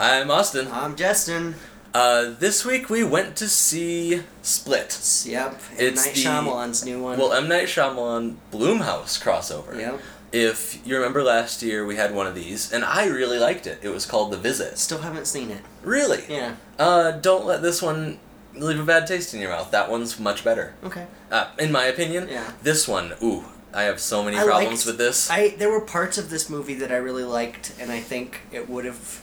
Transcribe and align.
I'm 0.00 0.30
Austin. 0.30 0.66
I'm 0.72 0.96
Justin. 0.96 1.56
Uh, 1.92 2.30
this 2.38 2.64
week 2.64 2.88
we 2.88 3.04
went 3.04 3.36
to 3.36 3.46
see 3.48 4.22
Split. 4.40 4.98
Yep. 5.26 5.52
M. 5.52 5.58
It's 5.76 6.06
Night 6.06 6.14
the- 6.14 6.20
Shyamalan's 6.22 6.84
new 6.86 7.02
one. 7.02 7.18
Well, 7.18 7.34
M 7.34 7.48
Night 7.50 7.66
Shyamalan 7.66 8.36
Blumhouse 8.50 9.20
crossover. 9.22 9.76
Yep. 9.78 10.00
If 10.32 10.86
you 10.86 10.96
remember 10.96 11.22
last 11.22 11.60
year, 11.62 11.84
we 11.84 11.96
had 11.96 12.14
one 12.14 12.26
of 12.26 12.34
these, 12.34 12.72
and 12.72 12.82
I 12.82 13.08
really 13.08 13.38
liked 13.38 13.66
it. 13.66 13.80
It 13.82 13.90
was 13.90 14.06
called 14.06 14.32
The 14.32 14.38
Visit. 14.38 14.78
Still 14.78 15.00
haven't 15.02 15.26
seen 15.26 15.50
it. 15.50 15.60
Really? 15.82 16.24
Yeah. 16.30 16.54
Uh, 16.78 17.10
don't 17.10 17.44
let 17.44 17.60
this 17.60 17.82
one 17.82 18.18
leave 18.54 18.80
a 18.80 18.84
bad 18.84 19.06
taste 19.06 19.34
in 19.34 19.40
your 19.42 19.50
mouth. 19.50 19.70
That 19.70 19.90
one's 19.90 20.18
much 20.18 20.44
better. 20.44 20.72
Okay. 20.82 21.08
Uh, 21.30 21.50
in 21.58 21.70
my 21.70 21.84
opinion. 21.84 22.26
Yeah. 22.30 22.52
This 22.62 22.88
one, 22.88 23.12
ooh, 23.22 23.44
I 23.74 23.82
have 23.82 24.00
so 24.00 24.22
many 24.22 24.38
I 24.38 24.44
problems 24.44 24.78
liked- 24.78 24.86
with 24.86 24.96
this. 24.96 25.28
I 25.30 25.48
there 25.58 25.68
were 25.70 25.82
parts 25.82 26.16
of 26.16 26.30
this 26.30 26.48
movie 26.48 26.74
that 26.76 26.90
I 26.90 26.96
really 26.96 27.24
liked, 27.24 27.74
and 27.78 27.92
I 27.92 28.00
think 28.00 28.40
it 28.50 28.70
would 28.70 28.86
have. 28.86 29.20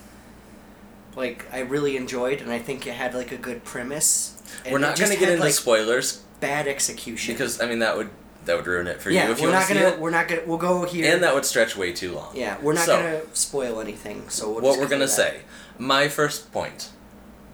Like 1.18 1.48
I 1.52 1.62
really 1.62 1.98
enjoyed, 1.98 2.42
and 2.42 2.52
I 2.52 2.60
think 2.60 2.86
it 2.86 2.94
had 2.94 3.16
like 3.16 3.32
a 3.32 3.38
good 3.38 3.64
premise. 3.64 4.38
We're 4.72 4.78
not 4.78 4.98
going 4.98 5.12
to 5.12 5.18
get 5.18 5.26
had, 5.26 5.34
into 5.34 5.44
like, 5.46 5.54
spoilers 5.54 6.24
bad 6.40 6.68
execution. 6.68 7.34
because 7.34 7.60
I 7.60 7.68
mean 7.68 7.80
that 7.80 7.98
would 7.98 8.12
that 8.46 8.56
would 8.56 8.68
ruin 8.68 8.86
it 8.86 9.02
for 9.02 9.10
yeah, 9.10 9.26
you 9.26 9.32
if 9.32 9.42
we're 9.42 9.48
not 9.48 9.56
want 9.56 9.68
to 9.68 9.74
see 9.74 9.80
gonna 9.80 9.98
we're 9.98 10.12
not 10.12 10.28
gonna 10.28 10.42
we'll 10.46 10.60
go 10.60 10.86
here. 10.86 11.12
and 11.12 11.24
that 11.24 11.34
would 11.34 11.44
stretch 11.44 11.76
way 11.76 11.92
too 11.92 12.14
long. 12.14 12.36
yeah, 12.36 12.58
we're 12.62 12.74
not 12.74 12.86
So- 12.86 12.96
gonna 12.96 13.22
spoil 13.36 13.82
anything. 13.82 14.30
So 14.30 14.52
we'll 14.52 14.62
what 14.62 14.80
we're 14.80 14.88
gonna 14.88 15.08
say. 15.08 15.42
My 15.80 16.08
first 16.08 16.52
point. 16.52 16.92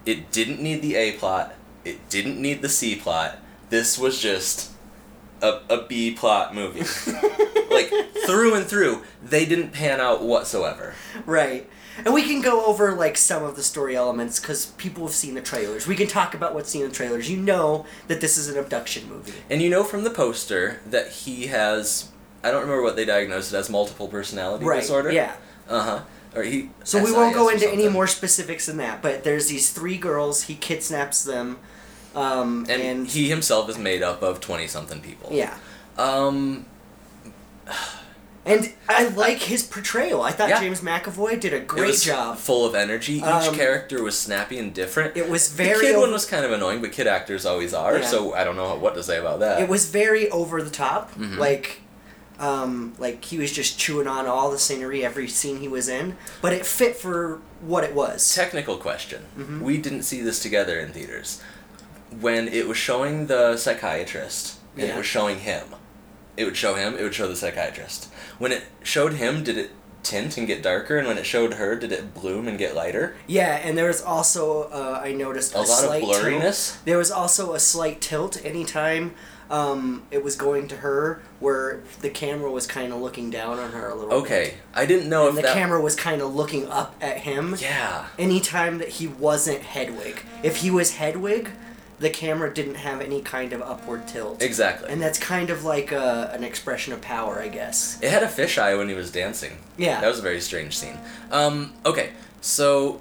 It 0.06 0.34
didn't 0.34 0.62
need 0.62 0.82
the 0.82 0.96
A 0.96 1.14
plot. 1.14 1.56
It 1.86 2.10
didn't 2.10 2.42
need 2.42 2.62
the 2.62 2.68
C 2.68 2.98
plot. 2.98 3.38
This 3.70 3.98
was 3.98 4.20
just 4.20 4.72
a, 5.44 5.62
a 5.70 5.86
B 5.86 6.12
plot 6.12 6.56
movie. 6.56 6.80
like 7.70 7.92
through 8.26 8.56
and 8.56 8.66
through, 8.66 9.04
they 9.24 9.46
didn't 9.46 9.72
pan 9.72 10.00
out 10.00 10.24
whatsoever. 10.24 10.94
Right. 11.26 11.70
And 12.04 12.14
we 12.14 12.24
can 12.24 12.42
go 12.42 12.66
over 12.66 12.94
like 12.94 13.18
some 13.18 13.44
of 13.44 13.56
the 13.56 13.62
story 13.62 13.96
elements 13.96 14.40
because 14.40 14.68
people 14.78 15.06
have 15.06 15.14
seen 15.14 15.36
the 15.36 15.42
trailers. 15.42 15.86
We 15.86 15.96
can 15.96 16.08
talk 16.08 16.34
about 16.34 16.56
what's 16.56 16.70
seen 16.72 16.82
in 16.84 16.90
the 16.90 16.96
trailers. 16.96 17.30
You 17.30 17.38
know 17.38 17.86
that 18.08 18.20
this 18.20 18.38
is 18.38 18.48
an 18.50 18.58
abduction 18.58 19.08
movie. 19.08 19.34
And 19.50 19.62
you 19.62 19.70
know 19.70 19.84
from 19.84 20.04
the 20.04 20.10
poster 20.10 20.82
that 20.88 21.10
he 21.10 21.48
has 21.48 22.10
I 22.44 22.52
don't 22.52 22.62
remember 22.62 22.82
what 22.84 22.96
they 22.96 23.06
diagnosed 23.06 23.54
it 23.54 23.58
as 23.58 23.70
multiple 23.70 24.08
personality 24.08 24.66
Right. 24.66 24.82
disorder. 24.82 25.12
Yeah. 25.12 25.36
Uh 25.70 25.82
huh. 25.84 26.00
Or 26.36 26.44
he. 26.44 26.72
So 26.84 27.04
we 27.04 27.12
won't 27.12 27.36
go 27.36 27.48
into 27.50 27.70
any 27.70 27.88
more 27.88 28.08
specifics 28.08 28.66
than 28.66 28.78
that. 28.78 29.02
But 29.04 29.24
there's 29.24 29.48
these 29.48 29.70
three 29.72 29.98
girls. 29.98 30.44
He 30.44 30.56
kidnaps 30.56 31.24
them. 31.24 31.60
Um, 32.16 32.66
And, 32.70 32.82
and, 32.82 33.08
he 33.08 33.30
himself 33.30 33.70
is 33.70 33.78
made 33.78 34.04
up 34.04 34.22
of 34.22 34.40
twenty 34.40 34.68
something 34.68 35.02
people. 35.02 35.30
yeah. 35.32 35.58
Um. 35.98 36.66
And 38.46 38.74
I 38.90 39.08
like 39.08 39.38
his 39.38 39.64
portrayal. 39.64 40.22
I 40.22 40.32
thought 40.32 40.50
Yeah. 40.50 40.60
James 40.60 40.82
McAvoy 40.82 41.40
did 41.40 41.54
a 41.54 41.58
it 41.58 41.68
great 41.68 41.88
was 41.88 42.04
job. 42.04 42.38
Full 42.38 42.66
of 42.66 42.76
energy. 42.76 43.14
Each 43.20 43.24
Um, 43.24 43.56
character 43.56 44.04
was 44.04 44.20
snappy 44.20 44.60
and 44.60 44.74
different. 44.74 45.16
It 45.16 45.30
was 45.30 45.48
The 45.56 45.64
very 45.64 45.80
kid 45.86 45.96
over- 45.96 46.02
one 46.02 46.12
was 46.12 46.26
kind 46.26 46.44
of 46.44 46.52
annoying, 46.52 46.82
but 46.82 46.92
kid 46.92 47.08
actors 47.08 47.46
always 47.46 47.74
are. 47.74 48.00
Yeah. 48.00 48.06
So 48.06 48.34
I 48.34 48.44
don't 48.44 48.58
know 48.58 48.76
what 48.76 48.96
to 48.96 49.04
say 49.04 49.18
about 49.18 49.40
that. 49.40 49.62
It 49.62 49.70
was 49.70 49.86
very 49.86 50.30
over 50.30 50.62
the 50.62 50.70
top. 50.70 51.16
Mhm. 51.18 51.38
Like 51.38 51.80
um, 52.38 52.94
like 52.98 53.24
he 53.24 53.38
was 53.38 53.54
just 53.54 53.78
chewing 53.80 54.08
on 54.08 54.26
all 54.28 54.52
the 54.52 54.60
scenery 54.60 55.06
every 55.06 55.30
scene 55.30 55.62
he 55.62 55.70
was 55.70 55.88
in, 55.88 56.18
but 56.42 56.52
it 56.52 56.66
fit 56.66 56.98
for 56.98 57.40
what 57.62 57.86
it 57.86 57.94
was. 57.94 58.36
Technical 58.36 58.76
question. 58.76 59.22
Mhm. 59.40 59.62
We 59.62 59.78
didn't 59.78 60.04
see 60.04 60.20
this 60.20 60.40
together 60.42 60.78
in 60.82 60.92
theaters. 60.92 61.40
When 62.22 62.48
it 62.48 62.68
was 62.68 62.78
showing 62.78 63.28
the 63.28 63.58
psychiatrist 63.58 64.58
and 64.76 64.88
Yeah. 64.88 64.94
it 64.96 64.98
was 64.98 65.06
showing 65.06 65.40
him, 65.40 65.64
it 66.38 66.46
would 66.46 66.58
show 66.58 66.76
him. 66.76 66.96
It 66.98 67.04
would 67.04 67.14
show 67.16 67.28
the 67.28 67.36
psychiatrist. 67.36 68.08
When 68.40 68.52
it 68.52 68.64
showed 68.84 69.14
him, 69.14 69.44
did 69.44 69.58
it 69.58 69.72
tint 70.02 70.38
and 70.38 70.46
get 70.48 70.62
darker? 70.62 70.98
And 70.98 71.08
when 71.08 71.18
it 71.18 71.26
showed 71.26 71.54
her, 71.54 71.76
did 71.76 71.92
it 71.92 72.14
bloom 72.14 72.48
and 72.48 72.58
get 72.58 72.76
lighter? 72.76 73.16
Yeah, 73.28 73.56
and 73.64 73.78
there 73.78 73.88
was 73.88 74.02
also 74.02 74.64
uh, 74.64 75.00
I 75.04 75.14
noticed 75.14 75.54
a, 75.54 75.58
A, 75.58 75.60
lot 75.60 75.70
of 75.70 75.86
slight 75.86 76.04
tilt. 76.04 76.16
blurriness. 76.16 76.84
There 76.86 76.98
was 76.98 77.12
also 77.12 77.54
a 77.54 77.60
slight 77.60 78.02
tilt 78.02 78.44
anytime 78.46 79.14
um, 79.50 80.04
it 80.10 80.24
was 80.24 80.36
going 80.36 80.68
to 80.70 80.78
her, 80.78 81.22
where 81.40 81.82
the 82.02 82.10
camera 82.10 82.50
was 82.50 82.66
kind 82.66 82.92
of 82.92 83.00
looking 83.02 83.30
down 83.30 83.60
on 83.60 83.72
her 83.74 83.90
a 83.90 83.94
little. 83.94 84.10
bit. 84.10 84.16
Okay, 84.26 84.54
I 84.74 84.86
didn't 84.88 85.10
know 85.10 85.28
And 85.28 85.38
if 85.38 85.44
the 85.44 85.48
that. 85.48 85.54
camera 85.54 85.80
was 85.80 85.96
kind 85.96 86.22
of 86.24 86.34
looking 86.34 86.68
up 86.70 86.96
at 87.00 87.18
him. 87.20 87.56
Yeah. 87.60 88.08
Anytime 88.18 88.80
that 88.80 88.88
he 88.90 89.08
wasn't 89.08 89.62
Hedwig, 89.62 90.24
if 90.42 90.58
he 90.58 90.72
was 90.72 90.96
Hedwig, 90.96 91.52
the 92.00 92.10
camera 92.10 92.54
didn't 92.54 92.76
have 92.76 93.02
any 93.02 93.22
kind 93.22 93.54
of 93.54 93.62
upward 93.62 94.08
tilt. 94.08 94.42
Exactly. 94.42 94.90
And 94.90 95.02
that's 95.02 95.20
kind 95.20 95.50
of 95.50 95.64
like 95.64 95.92
a, 95.92 96.32
an 96.34 96.44
expression 96.44 96.94
of 96.94 97.02
power, 97.02 97.40
I 97.40 97.48
guess. 97.48 98.00
It 98.02 98.10
had 98.12 98.24
a 98.24 98.28
fisheye 98.28 98.78
when 98.78 98.90
he 98.90 98.96
was 98.96 99.12
dancing. 99.12 99.58
Yeah. 99.78 100.02
That 100.02 100.08
was 100.08 100.20
a 100.20 100.24
very 100.24 100.42
strange 100.42 100.78
scene. 100.78 100.98
Um, 101.32 101.74
okay, 101.86 102.12
so 102.42 103.00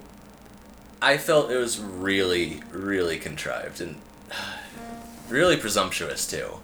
I 1.00 1.18
felt 1.18 1.50
it 1.50 1.56
was 1.56 1.80
really, 1.80 2.62
really 2.70 3.18
contrived 3.18 3.80
and 3.80 3.96
really 5.28 5.56
presumptuous 5.56 6.30
too. 6.30 6.58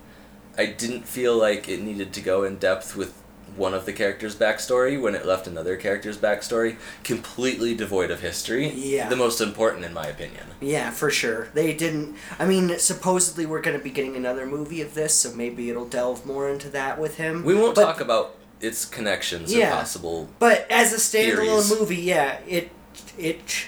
I 0.57 0.67
didn't 0.67 1.07
feel 1.07 1.37
like 1.37 1.69
it 1.69 1.81
needed 1.81 2.13
to 2.15 2.21
go 2.21 2.45
in 2.45 2.57
depth 2.57 2.97
with 2.97 3.15
one 3.59 3.75
of 3.75 3.85
the 3.85 3.93
characters' 3.93 4.35
backstory 4.37 5.01
when 5.01 5.15
it 5.15 5.27
left 5.27 5.47
another 5.47 5.77
character's 5.77 6.17
backstory 6.17 6.77
completely 7.05 7.75
devoid 7.75 8.11
of 8.11 8.21
history. 8.21 8.69
Yeah. 8.69 9.09
The 9.09 9.17
most 9.17 9.41
important, 9.41 9.85
in 9.85 9.93
my 9.93 10.07
opinion. 10.07 10.45
Yeah, 10.61 10.91
for 10.91 11.11
sure. 11.11 11.49
They 11.55 11.75
didn't. 11.75 12.17
I 12.39 12.47
mean, 12.47 12.79
supposedly 12.79 13.45
we're 13.45 13.61
going 13.61 13.77
to 13.77 13.83
be 13.83 13.91
getting 13.91 14.17
another 14.17 14.47
movie 14.47 14.81
of 14.81 14.95
this, 14.95 15.15
so 15.15 15.33
maybe 15.35 15.69
it'll 15.69 15.89
delve 15.89 16.25
more 16.25 16.49
into 16.49 16.71
that 16.71 16.99
with 16.99 17.17
him. 17.17 17.45
We 17.45 17.55
won't 17.55 17.75
But- 17.75 17.85
talk 17.85 18.01
about 18.01 18.37
its 18.61 18.85
connections 18.85 19.53
Yeah. 19.55 19.69
or 19.69 19.77
possible. 19.77 20.29
But 20.39 20.67
as 20.71 20.93
a 20.93 20.97
standalone 20.97 21.37
Theories. 21.65 21.71
movie, 21.81 21.97
yeah, 21.97 22.39
it 22.47 22.71
it 23.19 23.67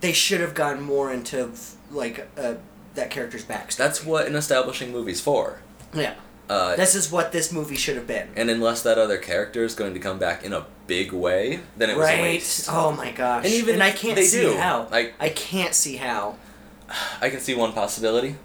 they 0.00 0.12
should 0.12 0.40
have 0.40 0.54
gone 0.54 0.82
more 0.82 1.12
into 1.12 1.50
like 1.90 2.28
uh, 2.36 2.54
that 2.94 3.10
character's 3.10 3.44
backstory. 3.44 3.76
That's 3.76 4.04
what 4.04 4.26
an 4.26 4.34
establishing 4.36 4.92
movie's 4.92 5.20
for. 5.20 5.60
yeah. 5.94 6.14
Uh, 6.48 6.76
This 6.76 6.94
is 6.94 7.10
what 7.10 7.32
this 7.32 7.50
movie 7.52 7.76
should 7.76 7.96
have 7.96 8.06
been. 8.06 8.28
And 8.36 8.50
unless 8.50 8.82
that 8.82 8.98
other 8.98 9.16
character 9.18 9.64
is 9.64 9.74
going 9.74 9.94
to 9.94 10.00
come 10.00 10.18
back 10.18 10.44
in 10.44 10.52
a 10.52 10.66
big 10.86 11.12
way, 11.12 11.60
then 11.76 11.88
it 11.90 11.96
was 11.96 12.08
a 12.08 12.12
right? 12.12 12.20
waste. 12.22 12.68
Oh 12.70 12.92
my 12.92 13.10
gosh! 13.12 13.44
And 13.44 13.54
even 13.54 13.80
I 13.80 13.90
can't 13.92 14.16
they 14.16 14.24
see 14.24 14.42
do, 14.42 14.56
how. 14.56 14.88
like- 14.90 15.14
I 15.20 15.28
can't 15.30 15.74
see 15.74 15.96
how. 15.96 16.36
I 17.20 17.30
can 17.30 17.40
see 17.40 17.54
one 17.54 17.72
possibility. 17.72 18.36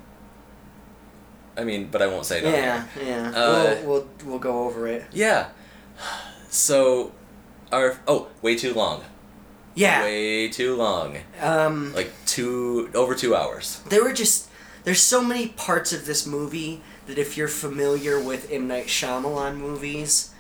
I 1.58 1.64
mean, 1.64 1.88
but 1.92 2.02
I 2.02 2.08
won't 2.08 2.26
say 2.26 2.42
no. 2.42 2.50
yeah, 2.50 2.86
yeah. 3.04 3.32
Uh, 3.36 3.78
we'll, 3.84 3.88
we'll 3.88 4.08
we'll 4.26 4.40
go 4.40 4.66
over 4.66 4.88
it. 4.88 5.06
Yeah. 5.12 5.50
So, 6.50 7.12
our 7.72 8.00
oh, 8.08 8.28
way 8.42 8.56
too 8.56 8.74
long. 8.74 9.04
Yeah. 9.76 10.04
Way 10.04 10.48
too 10.50 10.76
long. 10.76 11.18
Um. 11.42 11.94
Like 11.94 12.12
two 12.26 12.90
over 12.94 13.16
two 13.16 13.36
hours. 13.36 13.82
there 13.90 14.04
were 14.04 14.14
just 14.14 14.50
there's 14.88 15.02
so 15.02 15.22
many 15.22 15.50
parts 15.50 15.92
of 15.92 16.06
this 16.06 16.26
movie 16.26 16.82
that 17.08 17.18
if 17.18 17.36
you're 17.36 17.50
familiar 17.50 18.18
with 18.22 18.50
M 18.50 18.70
Night 18.70 18.86
Shyamalan 18.88 19.58
movies 19.58 20.34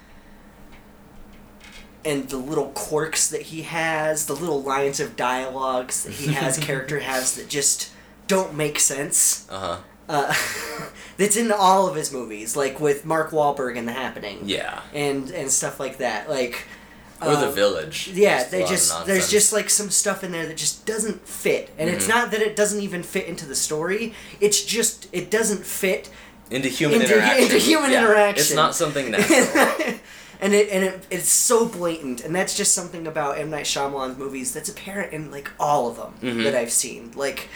and 2.05 2.29
the 2.29 2.37
little 2.37 2.69
quirks 2.69 3.29
that 3.29 3.41
he 3.41 3.63
has, 3.63 4.25
the 4.27 4.33
little 4.35 4.63
lines 4.63 5.01
of 5.01 5.17
dialogues 5.17 6.03
that 6.05 6.13
he 6.13 6.31
has, 6.31 6.57
character 6.61 7.01
has 7.01 7.35
that 7.35 7.49
just 7.49 7.91
don't 8.27 8.55
make 8.55 8.79
sense. 8.79 9.45
Uh 9.49 9.59
huh. 9.59 9.77
Uh, 10.07 10.33
that's 11.17 11.35
in 11.35 11.51
all 11.51 11.89
of 11.89 11.95
his 11.97 12.13
movies, 12.13 12.55
like 12.55 12.79
with 12.79 13.03
Mark 13.05 13.31
Wahlberg 13.31 13.75
in 13.75 13.85
The 13.85 13.91
Happening, 13.91 14.39
Yeah. 14.45 14.79
and 14.93 15.29
and 15.31 15.51
stuff 15.51 15.77
like 15.77 15.97
that. 15.97 16.29
Like, 16.29 16.63
Or 17.21 17.35
the 17.35 17.47
um, 17.47 17.53
village. 17.55 18.09
yeah, 18.13 18.37
Just 18.39 18.51
they 18.51 18.65
just 18.65 19.05
there's 19.07 19.29
just 19.31 19.51
like 19.53 19.69
some 19.69 19.89
stuff 19.89 20.23
in 20.23 20.31
there 20.31 20.45
that 20.45 20.57
just 20.57 20.85
doesn't 20.85 21.27
fit, 21.27 21.71
and 21.77 21.89
it's 21.89 22.05
Mhm. 22.05 22.09
not 22.09 22.31
that 22.31 22.41
it 22.41 22.55
doesn't 22.55 22.81
even 22.81 23.01
fit 23.03 23.25
into 23.25 23.45
the 23.45 23.55
story. 23.55 24.13
It's 24.39 24.63
just 24.63 25.07
it 25.11 25.31
doesn't 25.31 25.65
fit, 25.65 26.09
into 26.51 26.69
human 26.69 27.01
into- 27.01 27.15
interaction. 27.15 27.43
into 27.43 27.57
human 27.57 27.91
Yeah, 27.91 28.03
interaction. 28.05 28.41
It's 28.41 28.53
not 28.53 28.75
something 28.75 29.09
natural. 29.11 29.39
and 30.39 30.53
it 30.53 30.69
and 30.69 30.83
it, 30.83 31.07
it's 31.09 31.29
so 31.29 31.65
blatant, 31.65 32.23
and 32.23 32.35
that's 32.35 32.55
just 32.55 32.73
something 32.75 33.07
about 33.07 33.39
M 33.39 33.49
Night 33.49 33.65
Shyamalan's 33.65 34.17
movies 34.17 34.53
that's 34.53 34.69
apparent 34.69 35.11
in 35.11 35.31
like 35.31 35.49
all 35.59 35.87
of 35.89 35.95
them 35.97 36.13
Mhm. 36.21 36.43
that 36.43 36.53
I've 36.55 36.71
seen. 36.71 37.11
Like, 37.15 37.49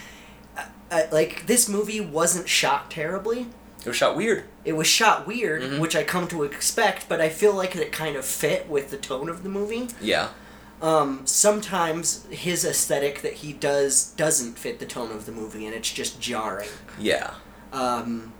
uh, 0.57 0.63
uh, 0.89 1.01
like 1.11 1.45
this 1.45 1.69
movie 1.69 2.01
wasn't 2.01 2.49
shot 2.49 2.89
terribly. 2.89 3.45
It 3.81 3.87
was 3.87 3.95
shot 3.97 4.15
weird. 4.15 4.43
It 4.65 4.73
was 4.73 4.87
shot 4.87 5.25
weird, 5.27 5.61
Mhm. 5.63 5.79
which 5.79 5.95
I 5.95 6.03
come 6.03 6.27
to 6.29 6.43
expect, 6.43 7.09
but 7.09 7.19
I 7.21 7.29
feel 7.29 7.53
like 7.53 7.75
it 7.75 7.91
kind 7.91 8.15
of 8.15 8.25
fit 8.25 8.69
with 8.69 8.89
the 8.91 8.97
tone 8.97 9.27
of 9.29 9.43
the 9.43 9.49
movie. 9.49 9.89
Yeah. 9.99 10.29
Um, 10.81 11.21
sometimes 11.25 12.25
his 12.31 12.65
aesthetic 12.65 13.21
that 13.21 13.33
he 13.33 13.53
does 13.53 14.05
doesn't 14.17 14.57
fit 14.57 14.79
the 14.79 14.85
tone 14.87 15.11
of 15.11 15.25
the 15.27 15.31
movie, 15.31 15.65
and 15.67 15.75
it's 15.75 15.91
just 15.91 16.19
jarring. 16.19 16.69
Yeah. 16.99 17.31
Um, 17.71 18.33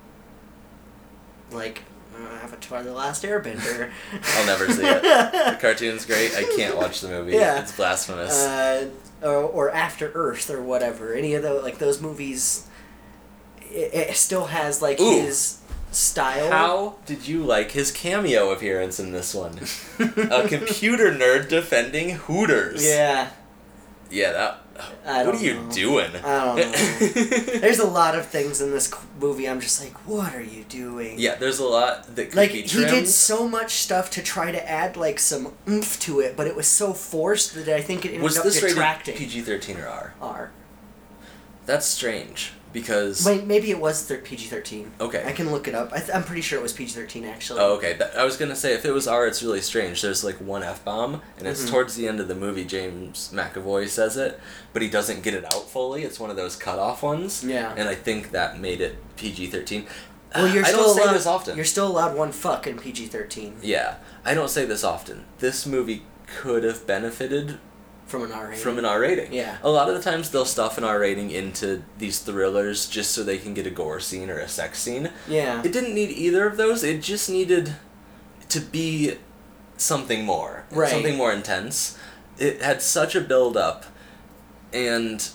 like 1.52 1.84
uh, 2.16 2.44
Avatar: 2.44 2.84
The 2.84 2.94
Last 2.94 3.24
Airbender. 3.24 3.90
I'll 4.38 4.46
never 4.46 4.68
see 4.72 4.84
it. 4.86 5.02
The 5.02 5.58
cartoon's 5.60 6.06
great. 6.06 6.36
I 6.36 6.44
can't 6.56 6.76
watch 6.78 7.02
the 7.02 7.10
movie. 7.10 7.34
Yeah. 7.34 7.62
It's 7.62 7.72
blasphemous. 7.76 8.34
uh, 8.44 8.90
or, 9.22 9.36
or 9.44 9.72
After 9.72 10.12
Earth 10.14 10.50
or 10.50 10.62
whatever. 10.62 11.14
Any 11.14 11.34
of 11.36 11.44
those 11.44 11.64
like 11.64 11.78
those 11.80 12.02
movies. 12.02 12.68
It, 13.72 13.94
it 13.94 14.16
still 14.16 14.46
has 14.46 14.82
like 14.82 15.00
Ooh. 15.00 15.22
his 15.22 15.62
style. 15.92 16.50
How 16.50 16.96
did 17.06 17.28
you 17.28 17.44
like 17.44 17.72
his 17.72 17.92
cameo 17.92 18.52
appearance 18.52 19.00
in 19.00 19.12
this 19.12 19.34
one? 19.34 19.60
a 20.00 20.48
computer 20.48 21.12
nerd 21.12 21.50
defending 21.50 22.12
Hooters. 22.12 22.84
Yeah. 22.86 23.30
Yeah, 24.10 24.32
that. 24.32 24.58
What 25.26 25.36
are 25.36 25.38
you 25.38 25.56
know. 25.56 25.72
doing? 25.72 26.12
I 26.24 26.46
don't 26.46 26.58
know. 26.58 27.60
There's 27.60 27.80
a 27.80 27.88
lot 27.88 28.18
of 28.18 28.26
things 28.26 28.62
in 28.62 28.72
this 28.72 28.92
movie. 29.20 29.48
I'm 29.48 29.62
just 29.62 29.82
like, 29.82 29.94
what 30.08 30.34
are 30.34 30.42
you 30.42 30.64
doing? 30.64 31.20
yeah, 31.20 31.36
there's 31.36 31.60
a 31.60 31.66
lot 31.66 32.16
that 32.16 32.30
could 32.30 32.36
Like 32.36 32.52
he 32.52 32.64
did 32.64 33.08
so 33.08 33.48
much 33.48 33.74
stuff 33.74 34.10
to 34.12 34.24
try 34.24 34.52
to 34.52 34.70
add 34.70 34.98
like 34.98 35.20
some 35.20 35.54
oomph 35.70 36.00
to 36.02 36.20
it, 36.20 36.36
but 36.36 36.48
it 36.48 36.56
was 36.56 36.68
so 36.68 36.94
forced 36.94 37.54
that 37.54 37.70
I 37.70 37.82
think 37.82 38.06
it 38.06 38.10
ended 38.10 38.24
Was 38.24 38.38
up 38.40 38.44
this 38.44 38.56
rated 38.56 38.76
detracting. 38.76 39.18
PG 39.18 39.42
thirteen 39.42 39.78
or 39.78 39.88
R? 39.88 40.14
R. 40.20 40.52
That's 41.68 41.86
strange 41.86 42.54
because. 42.74 43.26
Wait, 43.26 43.46
maybe 43.46 43.70
it 43.72 43.80
was 43.80 44.04
thir- 44.04 44.18
PG-13. 44.20 44.88
Okay. 45.00 45.24
I 45.26 45.32
can 45.32 45.52
look 45.52 45.68
it 45.68 45.76
up. 45.76 45.92
I 45.94 45.98
th- 46.00 46.12
I'm 46.14 46.24
pretty 46.24 46.42
sure 46.42 46.60
it 46.60 46.62
was 46.62 46.74
PG-13 46.74 47.28
actually. 47.28 47.60
Oh, 47.60 47.74
okay. 47.76 47.94
That, 47.94 48.18
I 48.18 48.24
was 48.24 48.38
gonna 48.38 48.56
say 48.56 48.74
if 48.74 48.86
it 48.86 48.92
was 48.92 49.08
R, 49.08 49.28
it's 49.28 49.42
really 49.44 49.62
strange. 49.62 50.02
There's 50.02 50.24
like 50.24 50.36
one 50.38 50.64
f 50.64 50.84
bomb, 50.84 51.22
and 51.38 51.48
it's 51.48 51.64
Mhm. 51.66 51.70
towards 51.72 51.96
the 51.96 52.08
end 52.08 52.20
of 52.20 52.28
the 52.28 52.36
movie. 52.36 52.66
James 52.66 53.32
McAvoy 53.34 53.88
says 53.88 54.18
it, 54.18 54.40
but 54.74 54.82
he 54.82 54.90
doesn't 54.90 55.24
get 55.24 55.34
it 55.34 55.46
out 55.46 55.70
fully. 55.70 56.04
It's 56.04 56.20
one 56.20 56.30
of 56.30 56.36
those 56.36 56.56
cut 56.56 56.80
off 56.80 57.04
ones. 57.04 57.44
Yeah. 57.44 57.74
And 57.76 57.88
I 57.90 57.96
think 57.96 58.32
that 58.32 58.60
made 58.60 58.82
it 58.82 58.96
PG 59.18 59.48
thirteen. 59.48 59.86
Well, 60.34 60.48
you're 60.48 60.64
I 60.64 60.70
still 60.70 60.84
don't 60.86 60.96
say 60.96 61.04
allowed, 61.04 61.14
this 61.14 61.26
often. 61.26 61.56
You're 61.58 61.66
still 61.66 61.88
allowed 61.88 62.16
one 62.16 62.32
fuck 62.32 62.66
in 62.66 62.78
PG-13 62.80 63.56
Yeah, 63.62 63.96
I 64.24 64.34
don't 64.34 64.50
say 64.50 64.64
this 64.64 64.82
often. 64.82 65.26
This 65.40 65.66
movie 65.66 66.04
could 66.26 66.64
have 66.64 66.88
benefited 66.88 67.58
from 68.12 68.24
an 68.24 68.32
R 68.32 68.46
rating. 68.50 68.60
from 68.64 68.78
an 68.78 68.86
R 68.86 69.00
rating. 69.00 69.34
Yeah. 69.34 69.58
A 69.64 69.70
lot 69.70 69.90
of 69.90 69.96
the 69.96 70.02
times 70.02 70.30
they'll 70.30 70.46
stuff 70.46 70.78
an 70.78 70.84
R 70.84 71.00
rating 71.00 71.32
into 71.32 71.82
these 71.98 72.20
thrillers 72.20 72.88
just 72.88 73.12
so 73.12 73.24
they 73.24 73.38
can 73.38 73.54
get 73.54 73.66
a 73.66 73.72
gore 73.72 74.00
scene 74.00 74.30
or 74.30 74.38
a 74.38 74.48
sex 74.48 74.80
scene. 74.80 75.10
yeah. 75.28 75.62
It 75.64 75.72
didn't 75.72 75.96
need 75.96 76.10
either 76.12 76.46
of 76.46 76.58
those. 76.58 76.84
It 76.84 77.02
just 77.02 77.30
needed 77.30 77.76
to 78.50 78.60
be 78.60 79.16
something 79.78 80.26
more. 80.26 80.66
Right. 80.72 80.90
Something 80.92 81.18
more 81.18 81.32
intense. 81.34 81.98
It 82.38 82.62
had 82.62 82.82
such 82.82 83.16
a 83.16 83.22
build 83.22 83.56
up 83.58 83.86
and 84.74 85.28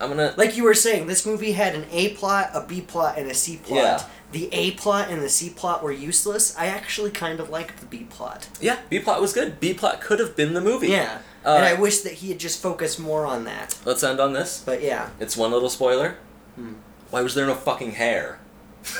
I'm 0.00 0.10
gonna 0.10 0.34
like 0.36 0.56
you 0.56 0.64
were 0.64 0.74
saying, 0.74 1.06
this 1.06 1.24
movie 1.24 1.52
had 1.52 1.74
an 1.74 1.86
A 1.90 2.10
plot, 2.10 2.50
a 2.54 2.64
B 2.66 2.80
plot, 2.82 3.18
and 3.18 3.30
a 3.30 3.34
C 3.34 3.56
plot. 3.56 3.78
Yeah. 3.82 4.02
The 4.32 4.48
A 4.52 4.72
plot 4.72 5.08
and 5.08 5.22
the 5.22 5.28
C 5.28 5.48
plot 5.50 5.82
were 5.82 5.92
useless. 5.92 6.56
I 6.58 6.66
actually 6.66 7.10
kind 7.10 7.40
of 7.40 7.48
liked 7.48 7.80
the 7.80 7.86
B 7.86 8.06
plot. 8.10 8.48
Yeah, 8.60 8.78
B 8.90 8.98
plot 8.98 9.20
was 9.20 9.32
good. 9.32 9.58
B 9.60 9.72
plot 9.72 10.00
could 10.00 10.18
have 10.20 10.36
been 10.36 10.52
the 10.52 10.60
movie. 10.60 10.88
Yeah. 10.88 11.18
Uh, 11.46 11.54
and 11.56 11.64
I 11.64 11.74
wish 11.74 12.00
that 12.00 12.14
he 12.14 12.28
had 12.30 12.40
just 12.40 12.60
focused 12.60 12.98
more 12.98 13.24
on 13.24 13.44
that. 13.44 13.78
Let's 13.84 14.02
end 14.02 14.18
on 14.20 14.32
this. 14.32 14.62
But 14.66 14.82
yeah. 14.82 15.10
It's 15.20 15.36
one 15.36 15.52
little 15.52 15.68
spoiler. 15.70 16.16
Hmm. 16.56 16.74
Why 17.10 17.22
was 17.22 17.34
there 17.34 17.46
no 17.46 17.54
fucking 17.54 17.92
hair? 17.92 18.40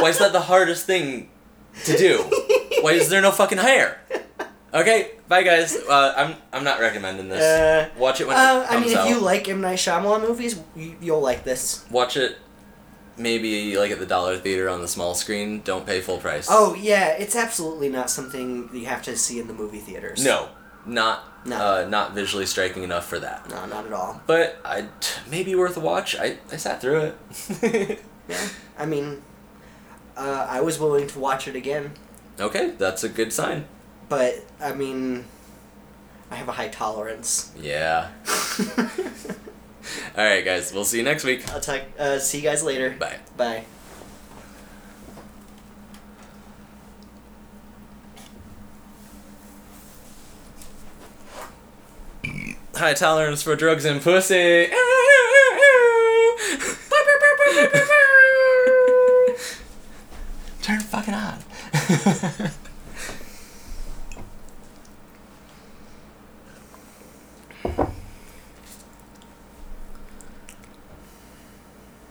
Why 0.00 0.08
is 0.10 0.18
that 0.18 0.32
the 0.32 0.40
hardest 0.42 0.86
thing 0.86 1.28
to 1.84 1.96
do? 1.96 2.18
Why 2.82 2.92
is 2.92 3.08
there 3.08 3.20
no 3.20 3.30
fucking 3.32 3.58
hair? 3.58 4.00
Okay, 4.72 5.12
bye 5.28 5.42
guys. 5.42 5.74
Uh, 5.76 6.14
I'm 6.16 6.34
I'm 6.52 6.62
not 6.64 6.78
recommending 6.80 7.28
this. 7.28 7.42
Uh, 7.42 7.88
Watch 7.98 8.20
it 8.20 8.26
when 8.28 8.36
Uh, 8.36 8.60
it 8.62 8.70
I 8.70 8.74
comes 8.74 8.84
mean, 8.86 8.92
if 8.94 8.98
out. 8.98 9.08
you 9.08 9.18
like 9.20 9.48
M 9.48 9.60
Night 9.60 9.78
Shyamalan 9.78 10.20
movies, 10.28 10.60
you'll 10.76 11.20
like 11.20 11.42
this. 11.44 11.84
Watch 11.90 12.16
it. 12.16 12.36
Maybe 13.16 13.76
like 13.76 13.90
at 13.90 13.98
the 13.98 14.06
dollar 14.06 14.36
theater 14.36 14.68
on 14.68 14.80
the 14.80 14.86
small 14.88 15.14
screen. 15.14 15.62
Don't 15.62 15.84
pay 15.86 16.00
full 16.00 16.18
price. 16.18 16.46
Oh 16.50 16.74
yeah, 16.74 17.08
it's 17.08 17.34
absolutely 17.34 17.88
not 17.88 18.10
something 18.10 18.68
you 18.72 18.86
have 18.86 19.02
to 19.04 19.16
see 19.16 19.40
in 19.40 19.48
the 19.48 19.54
movie 19.54 19.80
theaters. 19.80 20.22
no, 20.24 20.48
not 20.88 21.46
No. 21.46 21.56
Uh, 21.56 21.86
not 21.88 22.14
visually 22.14 22.46
striking 22.46 22.82
enough 22.82 23.06
for 23.06 23.18
that. 23.20 23.48
no, 23.48 23.64
not 23.66 23.86
at 23.86 23.92
all. 23.92 24.20
But 24.26 24.58
I 24.64 24.86
maybe 25.30 25.54
worth 25.54 25.76
a 25.76 25.80
watch. 25.80 26.16
I 26.16 26.38
I 26.52 26.56
sat 26.56 26.80
through 26.80 27.12
it. 27.60 28.00
Yeah, 28.28 28.46
I 28.78 28.84
mean, 28.84 29.22
uh, 30.14 30.46
I 30.50 30.60
was 30.60 30.78
willing 30.78 31.06
to 31.06 31.18
watch 31.18 31.48
it 31.48 31.56
again, 31.56 31.92
okay, 32.38 32.72
that's 32.76 33.02
a 33.02 33.08
good 33.08 33.32
sign. 33.32 33.64
but 34.10 34.34
I 34.60 34.74
mean, 34.74 35.24
I 36.30 36.34
have 36.34 36.46
a 36.48 36.52
high 36.52 36.68
tolerance. 36.68 37.50
Yeah. 37.58 38.10
All 40.16 40.24
right, 40.24 40.44
guys. 40.44 40.74
We'll 40.74 40.84
see 40.84 40.98
you 40.98 41.04
next 41.04 41.24
week. 41.24 41.50
I'll 41.50 41.60
talk. 41.60 41.80
Uh, 41.98 42.18
see 42.18 42.36
you 42.38 42.44
guys 42.44 42.62
later. 42.62 42.90
Bye. 42.98 43.16
Bye. 43.38 43.64
High 52.78 52.94
tolerance 52.94 53.42
for 53.42 53.56
drugs 53.56 53.84
and 53.84 54.00
pussy. 54.00 54.68
Turn 60.62 60.80
fucking 60.80 61.14
on. 61.14 61.38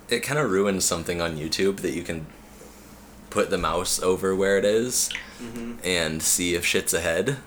it 0.10 0.19
kind 0.22 0.40
of 0.40 0.50
ruins 0.52 0.86
something 0.86 1.22
on 1.22 1.38
YouTube 1.38 1.78
that 1.81 1.92
you 1.94 2.04
can 2.04 2.25
put 3.30 3.50
the 3.50 3.58
mouse 3.58 4.02
over 4.02 4.36
where 4.36 4.58
it 4.58 4.66
is 4.66 5.10
Mm-hmm. 5.42 5.74
and 5.84 6.24
see 6.24 6.56
if 6.56 6.66
shit's 6.66 6.96
ahead. 6.96 7.38